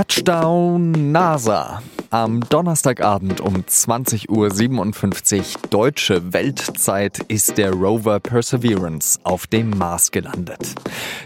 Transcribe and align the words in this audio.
Touchdown 0.00 1.12
NASA. 1.12 1.82
Am 2.08 2.40
Donnerstagabend 2.48 3.42
um 3.42 3.56
20.57 3.56 4.30
Uhr 4.30 5.44
deutsche 5.68 6.32
Weltzeit 6.32 7.18
ist 7.28 7.58
der 7.58 7.74
Rover 7.74 8.18
Perseverance 8.18 9.20
auf 9.24 9.46
dem 9.46 9.68
Mars 9.68 10.10
gelandet. 10.10 10.74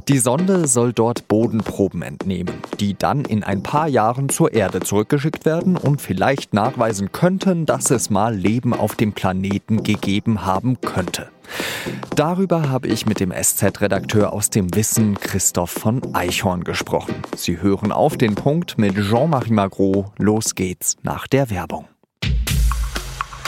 Die 0.09 0.19
Sonde 0.19 0.67
soll 0.67 0.93
dort 0.93 1.29
Bodenproben 1.29 2.03
entnehmen, 2.03 2.57
die 2.81 2.95
dann 2.95 3.25
in 3.25 3.45
ein 3.45 3.63
paar 3.63 3.87
Jahren 3.87 4.29
zur 4.29 4.53
Erde 4.53 4.81
zurückgeschickt 4.81 5.45
werden 5.45 5.77
und 5.77 6.03
vielleicht 6.03 6.53
nachweisen 6.53 7.13
könnten, 7.13 7.67
dass 7.67 7.93
es 7.93 8.11
mal 8.11 8.35
Leben 8.35 8.75
auf 8.75 8.97
dem 8.97 9.13
Planeten 9.13 9.85
gegeben 9.85 10.45
haben 10.45 10.81
könnte. 10.81 11.31
Darüber 12.17 12.69
habe 12.69 12.89
ich 12.89 13.07
mit 13.07 13.21
dem 13.21 13.33
SZ-Redakteur 13.33 14.33
aus 14.33 14.51
dem 14.51 14.75
Wissen 14.75 15.19
Christoph 15.19 15.71
von 15.71 16.15
Eichhorn 16.15 16.65
gesprochen. 16.65 17.15
Sie 17.37 17.61
hören 17.61 17.93
auf 17.93 18.17
den 18.17 18.35
Punkt 18.35 18.79
mit 18.79 18.95
Jean-Marie 18.95 19.53
Magro. 19.53 20.13
Los 20.19 20.55
geht's 20.55 20.97
nach 21.03 21.27
der 21.27 21.51
Werbung. 21.51 21.89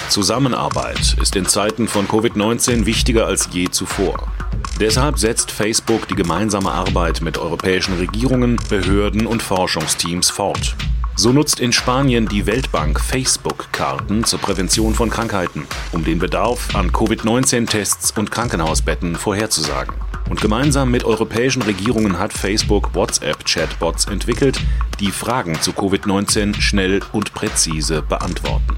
Zusammenarbeit 0.08 1.16
ist 1.20 1.36
in 1.36 1.46
Zeiten 1.46 1.88
von 1.88 2.06
Covid-19 2.06 2.86
wichtiger 2.86 3.26
als 3.26 3.48
je 3.52 3.68
zuvor. 3.68 4.32
Deshalb 4.80 5.18
setzt 5.18 5.50
Facebook 5.50 6.06
die 6.08 6.14
gemeinsame 6.14 6.70
Arbeit 6.70 7.22
mit 7.22 7.38
europäischen 7.38 7.94
Regierungen, 7.94 8.58
Behörden 8.68 9.26
und 9.26 9.42
Forschungsteams 9.42 10.30
fort. 10.30 10.76
So 11.18 11.32
nutzt 11.32 11.60
in 11.60 11.72
Spanien 11.72 12.28
die 12.28 12.44
Weltbank 12.44 13.00
Facebook-Karten 13.00 14.24
zur 14.24 14.38
Prävention 14.38 14.94
von 14.94 15.08
Krankheiten, 15.08 15.66
um 15.92 16.04
den 16.04 16.18
Bedarf 16.18 16.76
an 16.76 16.92
Covid-19-Tests 16.92 18.10
und 18.18 18.30
Krankenhausbetten 18.30 19.16
vorherzusagen. 19.16 19.94
Und 20.28 20.42
gemeinsam 20.42 20.90
mit 20.90 21.04
europäischen 21.04 21.62
Regierungen 21.62 22.18
hat 22.18 22.34
Facebook 22.34 22.94
WhatsApp-Chatbots 22.94 24.04
entwickelt, 24.06 24.60
die 25.00 25.10
Fragen 25.10 25.58
zu 25.62 25.70
Covid-19 25.70 26.60
schnell 26.60 27.00
und 27.12 27.32
präzise 27.32 28.02
beantworten. 28.02 28.76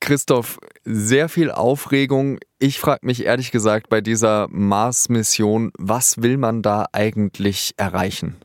Christoph, 0.00 0.60
sehr 0.84 1.28
viel 1.28 1.50
Aufregung. 1.50 2.38
Ich 2.60 2.78
frage 2.78 3.04
mich 3.04 3.24
ehrlich 3.24 3.50
gesagt 3.50 3.88
bei 3.88 4.00
dieser 4.00 4.46
Mars-Mission, 4.50 5.72
was 5.76 6.22
will 6.22 6.36
man 6.36 6.62
da 6.62 6.86
eigentlich 6.92 7.72
erreichen? 7.76 8.36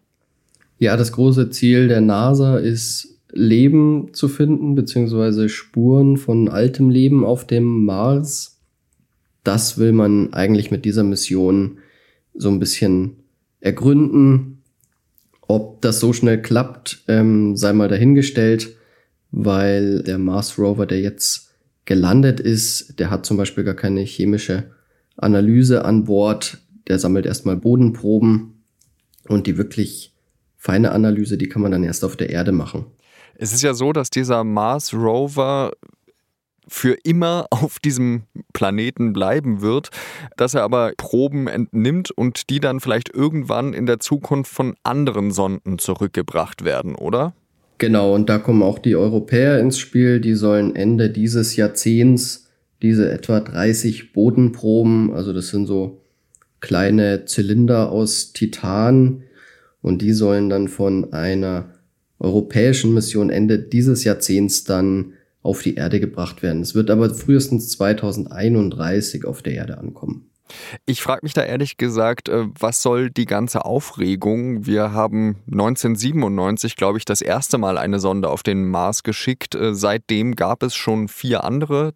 Ja, 0.83 0.97
das 0.97 1.13
große 1.13 1.49
Ziel 1.49 1.87
der 1.87 2.01
NASA 2.01 2.57
ist, 2.57 3.21
Leben 3.31 4.09
zu 4.11 4.27
finden, 4.27 4.75
beziehungsweise 4.75 5.47
Spuren 5.47 6.17
von 6.17 6.49
altem 6.49 6.89
Leben 6.89 7.23
auf 7.23 7.47
dem 7.47 7.85
Mars. 7.85 8.59
Das 9.45 9.77
will 9.77 9.93
man 9.93 10.33
eigentlich 10.33 10.71
mit 10.71 10.83
dieser 10.83 11.05
Mission 11.05 11.77
so 12.33 12.49
ein 12.49 12.59
bisschen 12.59 13.15
ergründen. 13.61 14.61
Ob 15.47 15.81
das 15.81 16.01
so 16.01 16.11
schnell 16.11 16.41
klappt, 16.41 17.05
ähm, 17.07 17.55
sei 17.55 17.71
mal 17.71 17.87
dahingestellt, 17.87 18.75
weil 19.31 20.03
der 20.03 20.17
Mars 20.17 20.59
Rover, 20.59 20.85
der 20.85 20.99
jetzt 20.99 21.53
gelandet 21.85 22.41
ist, 22.41 22.99
der 22.99 23.09
hat 23.09 23.25
zum 23.25 23.37
Beispiel 23.37 23.63
gar 23.63 23.73
keine 23.73 24.01
chemische 24.01 24.65
Analyse 25.15 25.85
an 25.85 26.03
Bord. 26.03 26.57
Der 26.89 26.99
sammelt 26.99 27.25
erstmal 27.25 27.55
Bodenproben 27.55 28.65
und 29.29 29.47
die 29.47 29.57
wirklich 29.57 30.12
feine 30.63 30.93
Analyse, 30.93 31.37
die 31.37 31.49
kann 31.49 31.61
man 31.61 31.73
dann 31.73 31.83
erst 31.83 32.05
auf 32.05 32.15
der 32.15 32.29
Erde 32.29 32.53
machen. 32.53 32.85
Es 33.35 33.51
ist 33.53 33.63
ja 33.63 33.73
so, 33.73 33.91
dass 33.91 34.09
dieser 34.09 34.45
Mars 34.45 34.93
Rover 34.93 35.73
für 36.69 36.95
immer 37.03 37.47
auf 37.51 37.79
diesem 37.79 38.23
Planeten 38.53 39.11
bleiben 39.11 39.61
wird, 39.61 39.89
dass 40.37 40.53
er 40.53 40.63
aber 40.63 40.93
Proben 40.95 41.47
entnimmt 41.47 42.11
und 42.11 42.49
die 42.49 42.61
dann 42.61 42.79
vielleicht 42.79 43.13
irgendwann 43.13 43.73
in 43.73 43.85
der 43.85 43.99
Zukunft 43.99 44.53
von 44.53 44.75
anderen 44.83 45.31
Sonden 45.31 45.79
zurückgebracht 45.79 46.63
werden, 46.63 46.95
oder? 46.95 47.33
Genau, 47.77 48.15
und 48.15 48.29
da 48.29 48.37
kommen 48.37 48.63
auch 48.63 48.79
die 48.79 48.95
Europäer 48.95 49.59
ins 49.59 49.77
Spiel, 49.77 50.21
die 50.21 50.35
sollen 50.35 50.77
Ende 50.77 51.09
dieses 51.09 51.57
Jahrzehnts 51.57 52.47
diese 52.81 53.11
etwa 53.11 53.41
30 53.41 54.13
Bodenproben, 54.13 55.13
also 55.13 55.33
das 55.33 55.49
sind 55.49 55.65
so 55.65 56.01
kleine 56.61 57.25
Zylinder 57.25 57.91
aus 57.91 58.31
Titan, 58.31 59.23
und 59.83 60.01
die 60.01 60.13
sollen 60.13 60.49
dann 60.49 60.67
von 60.69 61.13
einer 61.13 61.65
europäischen 62.17 62.95
Mission 62.95 63.29
Ende 63.29 63.59
dieses 63.59 64.03
Jahrzehnts 64.03 64.63
dann 64.63 65.13
auf 65.43 65.61
die 65.61 65.75
Erde 65.75 65.99
gebracht 65.99 66.41
werden. 66.41 66.61
Es 66.61 66.73
wird 66.73 66.89
aber 66.89 67.13
frühestens 67.13 67.69
2031 67.69 69.25
auf 69.25 69.43
der 69.43 69.53
Erde 69.53 69.77
ankommen. 69.77 70.29
Ich 70.85 71.01
frage 71.01 71.21
mich 71.23 71.33
da 71.33 71.43
ehrlich 71.43 71.77
gesagt, 71.77 72.29
äh, 72.29 72.45
was 72.59 72.81
soll 72.81 73.09
die 73.09 73.25
ganze 73.25 73.65
Aufregung? 73.65 74.65
Wir 74.65 74.91
haben 74.91 75.37
1997, 75.51 76.75
glaube 76.75 76.97
ich, 76.97 77.05
das 77.05 77.21
erste 77.21 77.57
Mal 77.57 77.77
eine 77.77 77.99
Sonde 77.99 78.29
auf 78.29 78.43
den 78.43 78.69
Mars 78.69 79.03
geschickt. 79.03 79.55
Äh, 79.55 79.73
seitdem 79.73 80.35
gab 80.35 80.63
es 80.63 80.75
schon 80.75 81.07
vier 81.07 81.43
andere 81.43 81.93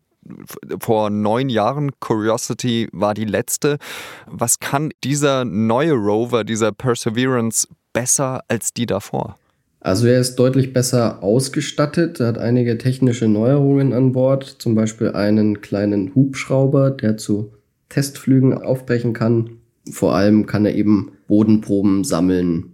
vor 0.80 1.10
neun 1.10 1.50
Jahren. 1.50 1.92
Curiosity 2.00 2.88
war 2.92 3.14
die 3.14 3.26
letzte. 3.26 3.78
Was 4.26 4.60
kann 4.60 4.92
dieser 5.04 5.46
neue 5.46 5.94
Rover, 5.94 6.44
dieser 6.44 6.72
Perseverance, 6.72 7.68
besser 7.94 8.42
als 8.48 8.74
die 8.74 8.86
davor? 8.86 9.38
Also 9.80 10.08
er 10.08 10.20
ist 10.20 10.36
deutlich 10.36 10.74
besser 10.74 11.24
ausgestattet, 11.24 12.20
er 12.20 12.28
hat 12.28 12.38
einige 12.38 12.78
technische 12.78 13.28
Neuerungen 13.28 13.94
an 13.94 14.12
Bord, 14.12 14.44
zum 14.44 14.76
Beispiel 14.76 15.12
einen 15.12 15.62
kleinen 15.62 16.14
Hubschrauber, 16.14 16.92
der 16.92 17.18
zu 17.18 17.54
Testflügen 17.90 18.54
aufbrechen 18.54 19.14
kann. 19.14 19.52
Vor 19.90 20.14
allem 20.14 20.46
kann 20.46 20.66
er 20.66 20.76
eben 20.76 21.12
Bodenproben 21.28 22.04
sammeln. 22.04 22.74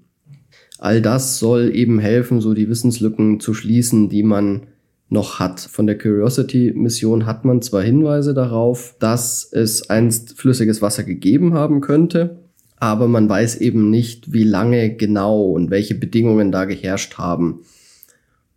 All 0.79 1.01
das 1.01 1.39
soll 1.39 1.75
eben 1.75 2.00
helfen, 2.00 2.41
so 2.41 2.53
die 2.53 2.67
Wissenslücken 2.67 3.39
zu 3.39 3.53
schließen, 3.53 4.09
die 4.09 4.23
man 4.23 4.67
noch 5.13 5.39
hat. 5.39 5.62
Von 5.62 5.88
der 5.88 5.98
Curiosity-Mission 5.98 7.25
hat 7.25 7.45
man 7.45 7.62
zwar 7.62 7.83
Hinweise 7.83 8.33
darauf, 8.33 8.95
dass 9.00 9.48
es 9.51 9.89
einst 9.89 10.38
flüssiges 10.38 10.81
Wasser 10.81 11.04
gegeben 11.04 11.54
haben 11.54 11.80
könnte, 11.80 12.44
aber 12.77 13.07
man 13.07 13.30
weiß 13.30 13.57
eben 13.57 13.89
nicht, 13.89 14.33
wie 14.33 14.44
lange 14.44 14.95
genau 14.95 15.51
und 15.51 15.69
welche 15.69 15.95
Bedingungen 15.95 16.51
da 16.51 16.65
geherrscht 16.65 17.18
haben. 17.18 17.62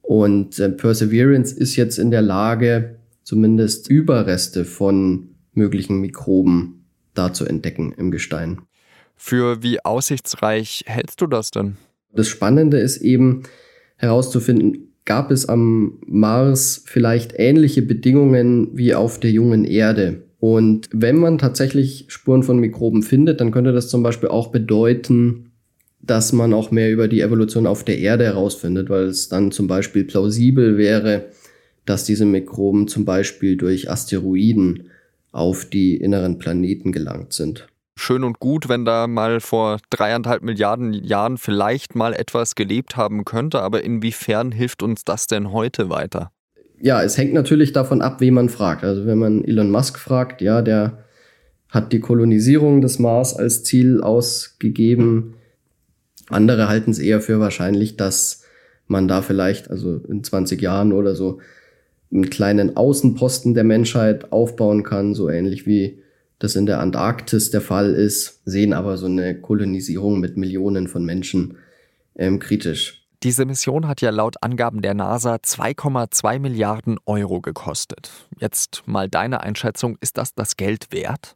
Und 0.02 0.58
äh, 0.58 0.70
Perseverance 0.70 1.54
ist 1.54 1.76
jetzt 1.76 1.98
in 1.98 2.10
der 2.10 2.22
Lage, 2.22 2.96
zumindest 3.22 3.88
Überreste 3.88 4.64
von 4.64 5.36
möglichen 5.52 6.00
Mikroben 6.00 6.86
da 7.14 7.32
zu 7.32 7.44
entdecken 7.44 7.92
im 7.96 8.10
Gestein. 8.10 8.62
Für 9.16 9.62
wie 9.62 9.84
aussichtsreich 9.84 10.84
hältst 10.86 11.20
du 11.20 11.26
das 11.26 11.50
denn? 11.50 11.76
Das 12.12 12.28
Spannende 12.28 12.78
ist 12.78 12.98
eben 12.98 13.42
herauszufinden, 13.96 14.85
gab 15.06 15.30
es 15.30 15.48
am 15.48 15.98
Mars 16.06 16.82
vielleicht 16.84 17.32
ähnliche 17.36 17.80
Bedingungen 17.80 18.76
wie 18.76 18.94
auf 18.94 19.18
der 19.18 19.30
jungen 19.30 19.64
Erde? 19.64 20.22
Und 20.38 20.88
wenn 20.92 21.16
man 21.16 21.38
tatsächlich 21.38 22.04
Spuren 22.08 22.42
von 22.42 22.58
Mikroben 22.58 23.02
findet, 23.02 23.40
dann 23.40 23.52
könnte 23.52 23.72
das 23.72 23.88
zum 23.88 24.02
Beispiel 24.02 24.28
auch 24.28 24.48
bedeuten, 24.48 25.52
dass 26.02 26.32
man 26.32 26.52
auch 26.52 26.70
mehr 26.70 26.92
über 26.92 27.08
die 27.08 27.20
Evolution 27.22 27.66
auf 27.66 27.84
der 27.84 27.98
Erde 27.98 28.24
herausfindet, 28.24 28.90
weil 28.90 29.04
es 29.04 29.28
dann 29.28 29.50
zum 29.50 29.66
Beispiel 29.66 30.04
plausibel 30.04 30.76
wäre, 30.76 31.26
dass 31.84 32.04
diese 32.04 32.26
Mikroben 32.26 32.86
zum 32.86 33.04
Beispiel 33.04 33.56
durch 33.56 33.90
Asteroiden 33.90 34.90
auf 35.32 35.64
die 35.64 35.96
inneren 35.96 36.38
Planeten 36.38 36.92
gelangt 36.92 37.32
sind. 37.32 37.66
Schön 37.98 38.24
und 38.24 38.38
gut, 38.38 38.68
wenn 38.68 38.84
da 38.84 39.06
mal 39.06 39.40
vor 39.40 39.78
dreieinhalb 39.90 40.42
Milliarden 40.42 40.92
Jahren 40.92 41.38
vielleicht 41.38 41.94
mal 41.94 42.12
etwas 42.12 42.54
gelebt 42.54 42.96
haben 42.96 43.24
könnte, 43.24 43.62
aber 43.62 43.82
inwiefern 43.82 44.52
hilft 44.52 44.82
uns 44.82 45.02
das 45.04 45.26
denn 45.26 45.50
heute 45.50 45.88
weiter? 45.88 46.30
Ja, 46.78 47.02
es 47.02 47.16
hängt 47.16 47.32
natürlich 47.32 47.72
davon 47.72 48.02
ab, 48.02 48.20
wie 48.20 48.30
man 48.30 48.50
fragt. 48.50 48.84
Also 48.84 49.06
wenn 49.06 49.18
man 49.18 49.42
Elon 49.44 49.70
Musk 49.70 49.98
fragt, 49.98 50.42
ja, 50.42 50.60
der 50.60 51.04
hat 51.70 51.92
die 51.92 52.00
Kolonisierung 52.00 52.80
des 52.80 52.98
Mars 52.98 53.34
als 53.34 53.64
Ziel 53.64 54.02
ausgegeben. 54.02 55.34
Andere 56.28 56.68
halten 56.68 56.90
es 56.90 56.98
eher 56.98 57.20
für 57.20 57.40
wahrscheinlich, 57.40 57.96
dass 57.96 58.44
man 58.86 59.08
da 59.08 59.22
vielleicht, 59.22 59.70
also 59.70 59.96
in 60.08 60.22
20 60.22 60.60
Jahren 60.60 60.92
oder 60.92 61.14
so, 61.14 61.40
einen 62.12 62.30
kleinen 62.30 62.76
Außenposten 62.76 63.54
der 63.54 63.64
Menschheit 63.64 64.32
aufbauen 64.32 64.82
kann, 64.82 65.14
so 65.14 65.28
ähnlich 65.28 65.66
wie 65.66 66.02
das 66.38 66.56
in 66.56 66.66
der 66.66 66.80
Antarktis 66.80 67.50
der 67.50 67.60
Fall 67.60 67.94
ist, 67.94 68.42
sehen 68.44 68.72
aber 68.72 68.98
so 68.98 69.06
eine 69.06 69.40
Kolonisierung 69.40 70.20
mit 70.20 70.36
Millionen 70.36 70.88
von 70.88 71.04
Menschen 71.04 71.56
ähm, 72.14 72.38
kritisch. 72.38 73.06
Diese 73.22 73.46
Mission 73.46 73.88
hat 73.88 74.02
ja 74.02 74.10
laut 74.10 74.36
Angaben 74.42 74.82
der 74.82 74.94
NASA 74.94 75.36
2,2 75.36 76.38
Milliarden 76.38 76.98
Euro 77.06 77.40
gekostet. 77.40 78.10
Jetzt 78.38 78.82
mal 78.86 79.08
deine 79.08 79.40
Einschätzung, 79.40 79.96
ist 80.00 80.18
das 80.18 80.34
das 80.34 80.56
Geld 80.56 80.92
wert? 80.92 81.34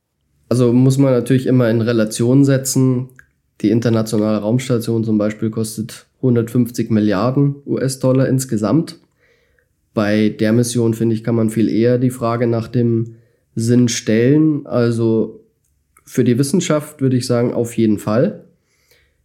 Also 0.51 0.73
muss 0.73 0.99
man 0.99 1.13
natürlich 1.13 1.47
immer 1.47 1.71
in 1.71 1.81
Relation 1.81 2.45
setzen. 2.45 3.09
Die 3.63 3.71
internationale 3.71 4.39
Raumstation 4.39 5.05
zum 5.05 5.17
Beispiel 5.17 5.51
kostet 5.51 6.07
150 6.19 6.91
Milliarden 6.91 7.57
US-Dollar 7.67 8.29
insgesamt. 8.29 8.99
Bei 9.95 10.29
der 10.29 10.53
Mission, 10.53 10.95
finde 10.95 11.15
ich, 11.15 11.25
kann 11.25 11.35
man 11.35 11.51
viel 11.51 11.69
eher 11.69 11.99
die 11.99 12.11
Frage 12.11 12.47
nach 12.47 12.69
dem 12.69 13.17
Sinn 13.55 13.89
stellen. 13.89 14.67
Also 14.67 15.45
für 16.05 16.25
die 16.25 16.39
Wissenschaft 16.39 17.01
würde 17.01 17.17
ich 17.17 17.27
sagen, 17.27 17.53
auf 17.53 17.77
jeden 17.77 17.99
Fall. 17.99 18.45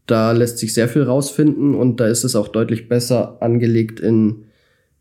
Da 0.08 0.32
lässt 0.32 0.60
sich 0.60 0.74
sehr 0.74 0.88
viel 0.88 1.04
rausfinden 1.04 1.74
und 1.74 2.00
da 2.00 2.08
ist 2.08 2.24
es 2.24 2.36
auch 2.36 2.48
deutlich 2.48 2.88
besser 2.88 3.42
angelegt, 3.42 4.00
in 4.00 4.46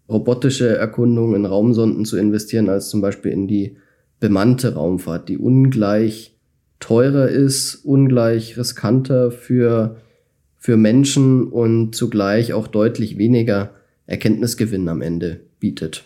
robotische 0.09 0.77
Erkundungen, 0.77 1.35
in 1.35 1.47
Raumsonden 1.47 2.05
zu 2.05 2.17
investieren, 2.17 2.69
als 2.69 2.89
zum 2.89 3.01
Beispiel 3.01 3.33
in 3.33 3.47
die 3.47 3.77
bemannte 4.21 4.75
Raumfahrt, 4.75 5.29
die 5.29 5.39
ungleich 5.39 6.37
teurer 6.81 7.29
ist, 7.29 7.77
ungleich 7.77 8.57
riskanter 8.57 9.31
für, 9.31 9.97
für 10.57 10.77
Menschen 10.77 11.49
und 11.49 11.95
zugleich 11.95 12.53
auch 12.53 12.67
deutlich 12.67 13.19
weniger 13.19 13.71
Erkenntnisgewinn 14.07 14.89
am 14.89 15.03
Ende 15.03 15.41
bietet. 15.61 16.05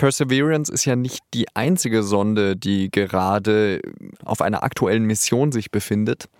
Perseverance 0.00 0.72
ist 0.72 0.86
ja 0.86 0.96
nicht 0.96 1.20
die 1.34 1.44
einzige 1.52 2.02
Sonde, 2.02 2.56
die 2.56 2.90
gerade 2.90 3.82
auf 4.24 4.40
einer 4.40 4.62
aktuellen 4.62 5.04
Mission 5.04 5.52
sich 5.52 5.70
befindet. 5.70 6.30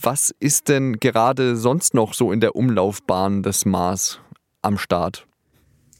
Was 0.00 0.34
ist 0.40 0.70
denn 0.70 0.94
gerade 1.00 1.54
sonst 1.54 1.92
noch 1.92 2.14
so 2.14 2.32
in 2.32 2.40
der 2.40 2.56
Umlaufbahn 2.56 3.42
des 3.42 3.66
Mars 3.66 4.20
am 4.62 4.78
Start? 4.78 5.26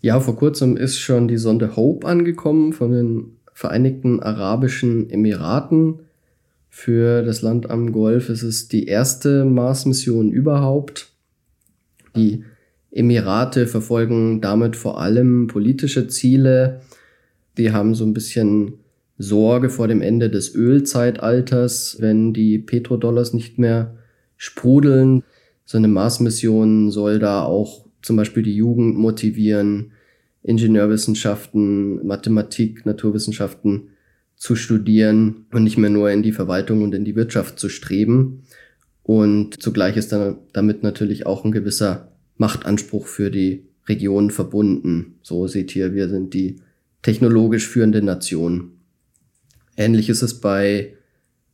Ja, 0.01 0.19
vor 0.19 0.37
kurzem 0.37 0.79
ist 0.79 0.99
schon 0.99 1.29
die 1.29 1.37
Sonde 1.37 1.77
Hope 1.77 2.07
angekommen 2.07 2.73
von 2.73 2.91
den 2.93 3.37
Vereinigten 3.53 4.21
Arabischen 4.23 5.11
Emiraten. 5.11 6.07
Für 6.71 7.23
das 7.23 7.43
Land 7.43 7.69
am 7.69 7.93
Golf 7.93 8.31
ist 8.31 8.43
es 8.43 8.69
die 8.69 8.87
erste 8.87 9.45
Mars-Mission 9.45 10.33
überhaupt. 10.33 11.13
Die 12.17 12.45
Emirate 12.91 13.67
verfolgen 13.67 14.41
damit 14.41 14.75
vor 14.75 15.03
allem 15.03 15.49
politische 15.49 16.09
Ziele. 16.09 16.81
Die 17.57 17.73
haben 17.73 17.95
so 17.95 18.05
ein 18.05 18.15
bisschen 18.15 18.75
Sorge 19.19 19.71
vor 19.71 19.89
dem 19.89 20.03
Ende 20.03 20.29
des 20.31 20.55
Ölzeitalters, 20.55 21.99
wenn 22.01 22.33
die 22.33 22.59
Petrodollars 22.59 23.33
nicht 23.33 23.59
mehr 23.59 23.97
sprudeln. 24.37 25.23
So 25.65 25.79
eine 25.79 25.89
Mars-Mission 25.89 26.91
soll 26.91 27.19
da 27.19 27.45
auch 27.45 27.87
zum 28.03 28.17
Beispiel 28.17 28.43
die 28.43 28.57
Jugend 28.57 28.97
motivieren, 28.97 29.93
Ingenieurwissenschaften, 30.43 32.07
Mathematik, 32.07 32.85
Naturwissenschaften 32.85 33.89
zu 34.37 34.57
studieren 34.57 35.47
und 35.53 35.65
nicht 35.65 35.79
mehr 35.79 35.91
nur 35.91 36.11
in 36.11 36.23
die 36.23 36.33
Verwaltung 36.33 36.83
und 36.83 36.95
in 36.95 37.05
die 37.05 37.17
Wirtschaft 37.17 37.59
zu 37.59 37.69
streben. 37.69 38.43
Und 39.03 39.63
zugleich 39.63 39.97
ist 39.97 40.13
dann 40.13 40.39
damit 40.53 40.83
natürlich 40.83 41.25
auch 41.25 41.45
ein 41.45 41.53
gewisser 41.53 42.13
Machtanspruch 42.37 43.07
für 43.07 43.31
die 43.31 43.65
Region 43.87 44.31
verbunden. 44.31 45.15
So 45.23 45.47
seht 45.47 45.75
ihr, 45.77 45.95
wir 45.95 46.09
sind 46.09 46.35
die 46.35 46.57
technologisch 47.05 47.69
führende 47.69 48.03
Nation. 48.03 48.81
Ähnlich 49.77 50.09
ist 50.09 50.23
es 50.23 50.41
bei 50.41 50.95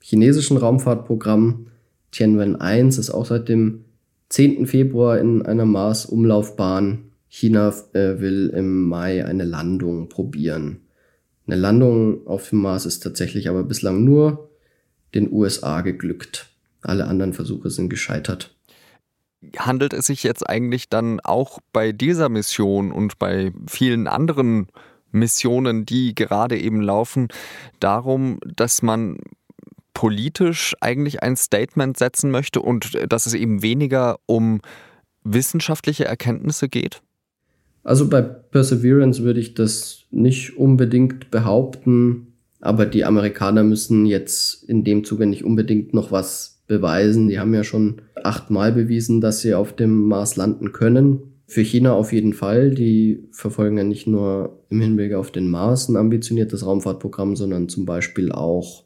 chinesischen 0.00 0.56
Raumfahrtprogrammen. 0.56 1.66
Tianwen 2.12 2.56
1 2.56 2.96
ist 2.96 3.10
auch 3.10 3.26
seit 3.26 3.48
dem 3.48 3.84
10. 4.30 4.66
Februar 4.66 5.18
in 5.18 5.42
einer 5.42 5.66
Mars-Umlaufbahn. 5.66 7.10
China 7.28 7.74
äh, 7.92 8.20
will 8.20 8.50
im 8.54 8.88
Mai 8.88 9.24
eine 9.24 9.44
Landung 9.44 10.08
probieren. 10.08 10.82
Eine 11.46 11.56
Landung 11.56 12.26
auf 12.26 12.48
dem 12.50 12.60
Mars 12.60 12.86
ist 12.86 13.00
tatsächlich 13.00 13.48
aber 13.48 13.64
bislang 13.64 14.04
nur 14.04 14.50
den 15.14 15.32
USA 15.32 15.80
geglückt. 15.80 16.48
Alle 16.80 17.06
anderen 17.06 17.32
Versuche 17.32 17.70
sind 17.70 17.90
gescheitert 17.90 18.54
handelt 19.56 19.94
es 19.94 20.06
sich 20.06 20.22
jetzt 20.22 20.46
eigentlich 20.48 20.88
dann 20.88 21.18
auch 21.20 21.60
bei 21.72 21.92
dieser 21.92 22.28
Mission 22.28 22.92
und 22.92 23.18
bei 23.18 23.52
vielen 23.66 24.06
anderen 24.06 24.66
Missionen, 25.12 25.86
die 25.86 26.14
gerade 26.14 26.58
eben 26.58 26.80
laufen, 26.80 27.28
darum, 27.80 28.38
dass 28.56 28.82
man 28.82 29.18
politisch 29.94 30.74
eigentlich 30.80 31.22
ein 31.22 31.36
Statement 31.36 31.98
setzen 31.98 32.30
möchte 32.30 32.60
und 32.62 32.96
dass 33.08 33.26
es 33.26 33.34
eben 33.34 33.62
weniger 33.62 34.18
um 34.26 34.60
wissenschaftliche 35.24 36.04
Erkenntnisse 36.04 36.68
geht? 36.68 37.02
Also 37.82 38.08
bei 38.08 38.22
Perseverance 38.22 39.22
würde 39.22 39.40
ich 39.40 39.54
das 39.54 40.04
nicht 40.10 40.56
unbedingt 40.56 41.30
behaupten, 41.30 42.34
aber 42.60 42.86
die 42.86 43.04
Amerikaner 43.04 43.62
müssen 43.62 44.06
jetzt 44.06 44.64
in 44.64 44.84
dem 44.84 45.04
Zuge 45.04 45.26
nicht 45.26 45.44
unbedingt 45.44 45.94
noch 45.94 46.12
was 46.12 46.62
beweisen. 46.66 47.28
Die 47.28 47.38
haben 47.38 47.54
ja 47.54 47.64
schon 47.64 48.02
achtmal 48.22 48.72
bewiesen, 48.72 49.20
dass 49.20 49.40
sie 49.40 49.54
auf 49.54 49.74
dem 49.74 50.06
Mars 50.08 50.36
landen 50.36 50.72
können. 50.72 51.29
Für 51.50 51.62
China 51.62 51.94
auf 51.94 52.12
jeden 52.12 52.32
Fall. 52.32 52.70
Die 52.70 53.24
verfolgen 53.32 53.76
ja 53.76 53.82
nicht 53.82 54.06
nur 54.06 54.62
im 54.68 54.80
Hinblick 54.80 55.14
auf 55.14 55.32
den 55.32 55.48
Mars 55.48 55.88
ein 55.88 55.96
ambitioniertes 55.96 56.64
Raumfahrtprogramm, 56.64 57.34
sondern 57.34 57.68
zum 57.68 57.86
Beispiel 57.86 58.30
auch 58.30 58.84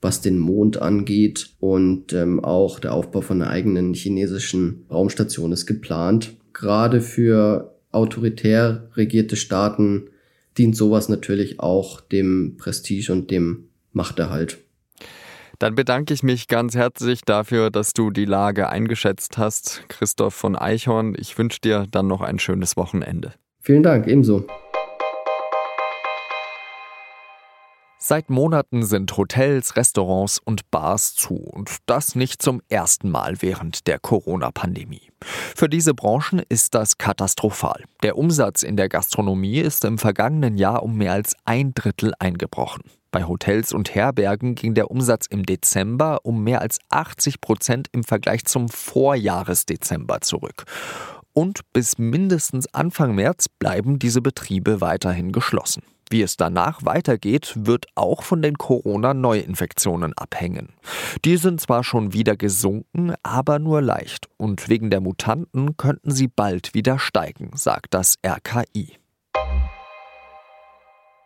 was 0.00 0.22
den 0.22 0.38
Mond 0.38 0.80
angeht. 0.80 1.50
Und 1.60 2.14
ähm, 2.14 2.42
auch 2.42 2.80
der 2.80 2.94
Aufbau 2.94 3.20
von 3.20 3.42
einer 3.42 3.50
eigenen 3.50 3.92
chinesischen 3.92 4.86
Raumstation 4.90 5.52
ist 5.52 5.66
geplant. 5.66 6.32
Gerade 6.54 7.02
für 7.02 7.76
autoritär 7.92 8.88
regierte 8.94 9.36
Staaten 9.36 10.08
dient 10.56 10.76
sowas 10.76 11.10
natürlich 11.10 11.60
auch 11.60 12.00
dem 12.00 12.54
Prestige 12.56 13.12
und 13.12 13.30
dem 13.30 13.64
Machterhalt. 13.92 14.56
Dann 15.58 15.74
bedanke 15.74 16.14
ich 16.14 16.22
mich 16.22 16.46
ganz 16.46 16.76
herzlich 16.76 17.22
dafür, 17.22 17.70
dass 17.70 17.92
du 17.92 18.10
die 18.12 18.26
Lage 18.26 18.68
eingeschätzt 18.68 19.38
hast, 19.38 19.82
Christoph 19.88 20.34
von 20.34 20.54
Eichhorn. 20.54 21.16
Ich 21.18 21.36
wünsche 21.36 21.58
dir 21.60 21.86
dann 21.90 22.06
noch 22.06 22.20
ein 22.20 22.38
schönes 22.38 22.76
Wochenende. 22.76 23.32
Vielen 23.60 23.82
Dank, 23.82 24.06
ebenso. 24.06 24.46
Seit 28.00 28.30
Monaten 28.30 28.84
sind 28.84 29.16
Hotels, 29.16 29.76
Restaurants 29.76 30.38
und 30.38 30.70
Bars 30.70 31.14
zu 31.16 31.34
und 31.34 31.76
das 31.86 32.14
nicht 32.14 32.40
zum 32.40 32.62
ersten 32.68 33.10
Mal 33.10 33.42
während 33.42 33.88
der 33.88 33.98
Corona-Pandemie. 33.98 35.10
Für 35.20 35.68
diese 35.68 35.92
Branchen 35.92 36.40
ist 36.48 36.76
das 36.76 36.98
katastrophal. 36.98 37.84
Der 38.04 38.16
Umsatz 38.16 38.62
in 38.62 38.76
der 38.76 38.88
Gastronomie 38.88 39.58
ist 39.58 39.84
im 39.84 39.98
vergangenen 39.98 40.56
Jahr 40.56 40.84
um 40.84 40.96
mehr 40.96 41.12
als 41.12 41.34
ein 41.44 41.74
Drittel 41.74 42.14
eingebrochen. 42.20 42.84
Bei 43.10 43.24
Hotels 43.24 43.72
und 43.72 43.94
Herbergen 43.94 44.54
ging 44.54 44.74
der 44.74 44.90
Umsatz 44.90 45.26
im 45.26 45.46
Dezember 45.46 46.20
um 46.24 46.44
mehr 46.44 46.60
als 46.60 46.78
80 46.90 47.40
Prozent 47.40 47.88
im 47.92 48.04
Vergleich 48.04 48.44
zum 48.44 48.68
Vorjahresdezember 48.68 50.20
zurück. 50.20 50.64
Und 51.32 51.60
bis 51.72 51.96
mindestens 51.98 52.72
Anfang 52.74 53.14
März 53.14 53.48
bleiben 53.48 53.98
diese 53.98 54.20
Betriebe 54.20 54.80
weiterhin 54.80 55.32
geschlossen. 55.32 55.82
Wie 56.10 56.22
es 56.22 56.36
danach 56.36 56.84
weitergeht, 56.84 57.54
wird 57.56 57.86
auch 57.94 58.22
von 58.22 58.42
den 58.42 58.56
Corona-Neuinfektionen 58.56 60.14
abhängen. 60.14 60.70
Die 61.24 61.36
sind 61.36 61.60
zwar 61.60 61.84
schon 61.84 62.12
wieder 62.12 62.36
gesunken, 62.36 63.14
aber 63.22 63.58
nur 63.58 63.82
leicht. 63.82 64.28
Und 64.36 64.68
wegen 64.68 64.90
der 64.90 65.00
Mutanten 65.00 65.76
könnten 65.76 66.10
sie 66.10 66.28
bald 66.28 66.74
wieder 66.74 66.98
steigen, 66.98 67.50
sagt 67.54 67.94
das 67.94 68.16
RKI. 68.26 68.98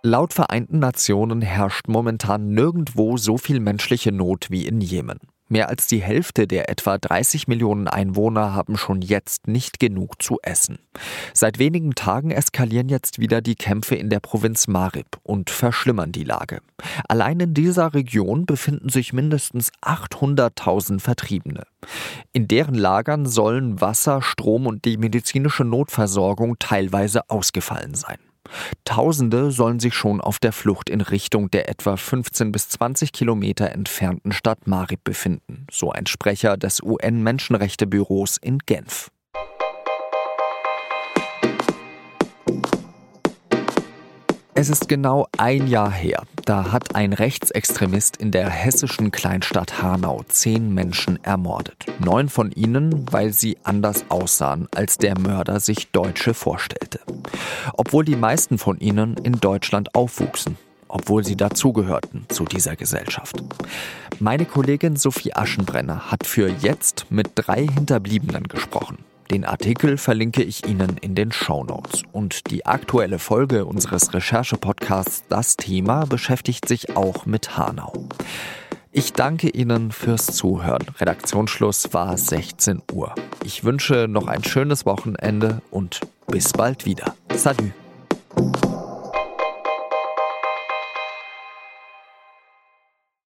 Laut 0.04 0.32
Vereinten 0.32 0.80
Nationen 0.80 1.42
herrscht 1.42 1.86
momentan 1.86 2.48
nirgendwo 2.48 3.16
so 3.18 3.38
viel 3.38 3.60
menschliche 3.60 4.10
Not 4.10 4.50
wie 4.50 4.66
in 4.66 4.80
Jemen. 4.80 5.20
Mehr 5.48 5.68
als 5.68 5.86
die 5.86 6.02
Hälfte 6.02 6.48
der 6.48 6.68
etwa 6.68 6.98
30 6.98 7.46
Millionen 7.46 7.86
Einwohner 7.86 8.52
haben 8.52 8.76
schon 8.76 9.00
jetzt 9.00 9.46
nicht 9.46 9.78
genug 9.78 10.20
zu 10.20 10.38
essen. 10.42 10.80
Seit 11.34 11.60
wenigen 11.60 11.94
Tagen 11.94 12.32
eskalieren 12.32 12.88
jetzt 12.88 13.20
wieder 13.20 13.40
die 13.40 13.54
Kämpfe 13.54 13.94
in 13.94 14.10
der 14.10 14.18
Provinz 14.18 14.66
Marib 14.66 15.18
und 15.22 15.50
verschlimmern 15.50 16.10
die 16.10 16.24
Lage. 16.24 16.62
Allein 17.06 17.38
in 17.38 17.54
dieser 17.54 17.94
Region 17.94 18.44
befinden 18.44 18.88
sich 18.88 19.12
mindestens 19.12 19.70
800.000 19.82 20.98
Vertriebene. 20.98 21.62
In 22.32 22.48
deren 22.48 22.74
Lagern 22.74 23.26
sollen 23.26 23.80
Wasser, 23.80 24.20
Strom 24.20 24.66
und 24.66 24.84
die 24.84 24.96
medizinische 24.96 25.62
Notversorgung 25.62 26.58
teilweise 26.58 27.30
ausgefallen 27.30 27.94
sein. 27.94 28.18
Tausende 28.84 29.50
sollen 29.50 29.80
sich 29.80 29.94
schon 29.94 30.20
auf 30.20 30.38
der 30.38 30.52
Flucht 30.52 30.90
in 30.90 31.00
Richtung 31.00 31.50
der 31.50 31.68
etwa 31.68 31.96
15 31.96 32.52
bis 32.52 32.68
20 32.68 33.12
Kilometer 33.12 33.70
entfernten 33.70 34.32
Stadt 34.32 34.66
Marib 34.66 35.04
befinden, 35.04 35.66
so 35.70 35.90
ein 35.90 36.06
Sprecher 36.06 36.56
des 36.56 36.82
UN-Menschenrechtebüros 36.82 38.38
in 38.38 38.58
Genf. 38.58 39.10
Es 44.62 44.68
ist 44.68 44.88
genau 44.88 45.26
ein 45.38 45.66
Jahr 45.66 45.90
her. 45.90 46.22
Da 46.44 46.70
hat 46.70 46.94
ein 46.94 47.12
Rechtsextremist 47.12 48.16
in 48.18 48.30
der 48.30 48.48
hessischen 48.48 49.10
Kleinstadt 49.10 49.82
Hanau 49.82 50.22
zehn 50.28 50.72
Menschen 50.72 51.18
ermordet. 51.24 51.86
Neun 51.98 52.28
von 52.28 52.52
ihnen, 52.52 53.04
weil 53.10 53.32
sie 53.32 53.58
anders 53.64 54.04
aussahen, 54.08 54.68
als 54.72 54.98
der 54.98 55.18
Mörder 55.18 55.58
sich 55.58 55.90
Deutsche 55.90 56.32
vorstellte. 56.32 57.00
Obwohl 57.72 58.04
die 58.04 58.14
meisten 58.14 58.56
von 58.56 58.78
ihnen 58.78 59.16
in 59.24 59.32
Deutschland 59.32 59.96
aufwuchsen 59.96 60.56
obwohl 60.94 61.24
sie 61.24 61.36
dazugehörten 61.36 62.26
zu 62.28 62.44
dieser 62.44 62.76
Gesellschaft. 62.76 63.42
Meine 64.20 64.44
Kollegin 64.44 64.96
Sophie 64.96 65.34
Aschenbrenner 65.34 66.10
hat 66.10 66.26
für 66.26 66.50
jetzt 66.50 67.06
mit 67.08 67.30
drei 67.34 67.66
Hinterbliebenen 67.66 68.42
gesprochen. 68.42 68.98
Den 69.30 69.44
Artikel 69.44 69.96
verlinke 69.96 70.42
ich 70.42 70.66
Ihnen 70.66 70.96
in 71.00 71.14
den 71.14 71.32
Show 71.32 71.64
Notes. 71.64 72.02
Und 72.12 72.50
die 72.50 72.66
aktuelle 72.66 73.18
Folge 73.18 73.64
unseres 73.64 74.12
Recherche-Podcasts 74.12 75.24
Das 75.28 75.56
Thema 75.56 76.06
beschäftigt 76.06 76.68
sich 76.68 76.96
auch 76.96 77.26
mit 77.26 77.56
Hanau. 77.56 78.08
Ich 78.90 79.14
danke 79.14 79.48
Ihnen 79.48 79.90
fürs 79.90 80.26
Zuhören. 80.26 80.84
Redaktionsschluss 80.98 81.94
war 81.94 82.18
16 82.18 82.82
Uhr. 82.92 83.14
Ich 83.44 83.64
wünsche 83.64 84.06
noch 84.08 84.26
ein 84.26 84.44
schönes 84.44 84.84
Wochenende 84.84 85.62
und 85.70 86.00
bis 86.26 86.52
bald 86.52 86.84
wieder. 86.84 87.14
Salut! 87.34 87.72